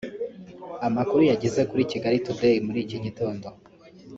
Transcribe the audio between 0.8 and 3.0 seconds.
Amakuru yageze kuri Kigali Today muri iki